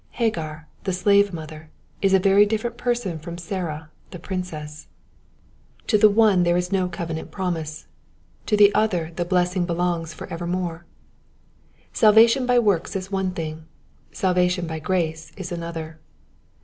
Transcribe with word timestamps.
Hagar, 0.17 0.67
the 0.83 0.93
slave 0.93 1.31
mother, 1.31 1.69
is 2.01 2.11
a 2.11 2.17
very 2.17 2.43
different 2.43 2.75
person 2.75 3.19
from 3.19 3.37
Sarah, 3.37 3.91
the 4.09 4.17
princess. 4.17 4.87
To 5.85 5.95
the 5.95 6.09
one 6.09 6.41
there 6.41 6.57
is 6.57 6.71
no 6.71 6.89
covenant 6.89 7.29
12 7.29 7.29
According 7.29 7.29
to 7.29 7.29
tfu 7.29 7.37
Promise. 7.69 7.81
promise, 7.83 8.45
to 8.47 8.57
the 8.57 8.73
other 8.73 9.11
the 9.15 9.25
blessing 9.29 9.65
belongs 9.67 10.15
for 10.15 10.25
ever 10.29 10.47
more. 10.47 10.85
Salvation 11.93 12.47
by 12.47 12.57
works 12.57 12.95
is 12.95 13.11
one 13.11 13.29
thing; 13.33 13.67
salvation 14.11 14.65
by 14.65 14.79
grace 14.79 15.33
is 15.37 15.51
another. 15.51 15.99